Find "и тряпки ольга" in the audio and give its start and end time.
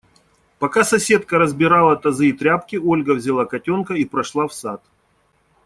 2.29-3.11